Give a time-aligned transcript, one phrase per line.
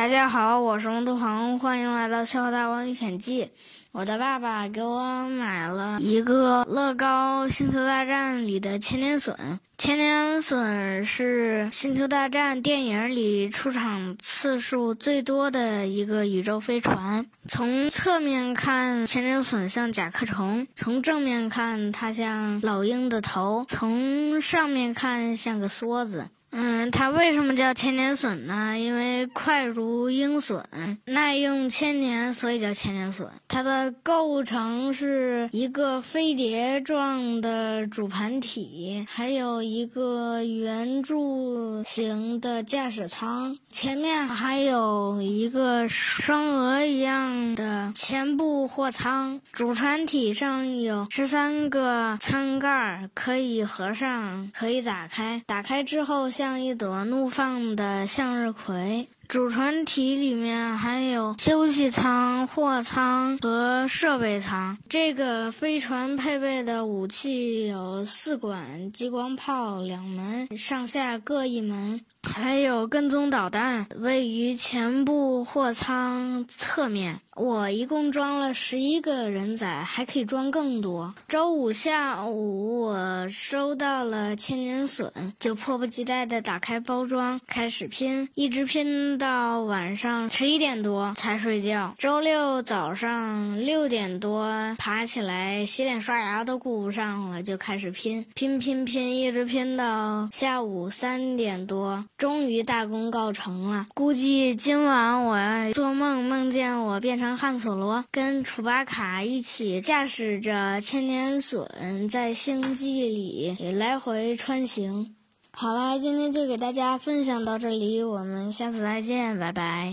[0.00, 3.44] 大家好，我是王杜鹏，欢迎来到《笑话大王历险记》。
[3.92, 9.36] 我的爸爸给我买了一个乐高《星球大战》里的千年隼。
[9.76, 17.26] 千年隼是《星球大战》电影里出场次数最多的一个宇宙飞船。
[17.46, 26.28] 从侧面看，千年隼像甲壳虫；从正面看，它像老鹰的头；从上面看，像个梭子。
[26.52, 28.76] 嗯，它为什么叫千年隼呢？
[28.76, 30.60] 因为快如鹰隼，
[31.04, 33.28] 耐用千年，所以叫千年隼。
[33.46, 49.40] 它的构成是一个飞碟状的主盘体，还有一个圆柱形的驾驶舱，前面还有一个双鹅一样的前部货舱。
[49.52, 55.40] 主船体上有十三个舱盖，可以合上，可以打开。
[55.46, 56.28] 打开之后。
[56.40, 59.06] 像一朵怒放的向日葵。
[59.30, 64.76] 主船体里面还有休息舱、货舱和设备舱。
[64.88, 77.20] 这个飞船配备的武器有四管激光炮两门，上下各一门，还有跟踪导弹，位于前部货舱侧面。
[77.36, 81.14] 我一共装了十一个人仔，还可以装更多。
[81.26, 91.94] 周五下午，我收到了千年隼，就迫不及待地打开包装，开始拼，一直拼到晚上十一点多才睡觉。
[91.98, 103.86] 周六早上六点多爬起来，洗脸刷牙都顾不上了，就开始拼，拼拼拼，一直拼到下午三点多，终于大功告成了。
[103.94, 107.36] 估计今晚我要做梦，梦见我变成。
[107.36, 115.14] 汉索罗跟楚巴卡一起驾驶着千年隼在星际里来回穿行。
[115.60, 119.88] 好啦，今天就给大家分享到这里，我们下次再见，拜拜。